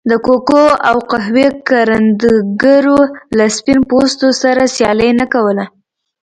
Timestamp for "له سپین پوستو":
3.37-4.27